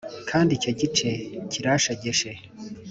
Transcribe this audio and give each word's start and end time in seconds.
kandi 0.29 0.51
icyo 0.57 0.71
gice 0.79 1.09
kiranshegeshe 1.51 2.29